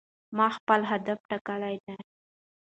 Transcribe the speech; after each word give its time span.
ما 0.37 0.47
خپل 0.57 0.81
هدف 0.91 1.19
ټاکلی 1.29 1.75
دی. 1.85 1.95